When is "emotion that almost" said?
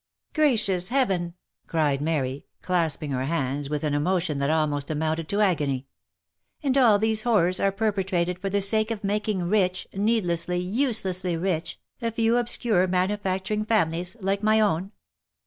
3.93-4.89